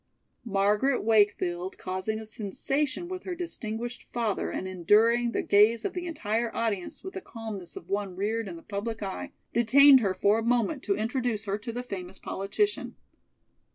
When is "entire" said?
6.07-6.49